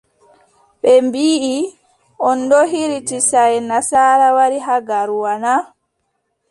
[0.81, 1.55] Ɓe mbiʼi
[2.27, 5.53] on ɗo hiriti saaye nasaara, wari haa Garoua na?